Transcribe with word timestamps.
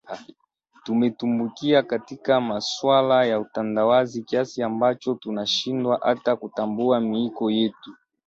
Tumetumbukia 0.83 1.83
katika 1.83 2.41
masuala 2.41 3.25
ya 3.25 3.39
utandawazi 3.39 4.23
kiasi 4.23 4.63
ambacho 4.63 5.13
tunashindwa 5.13 5.99
hata 6.03 6.35
kutambua 6.35 6.99
miiko 6.99 7.51
yetu 7.51 7.91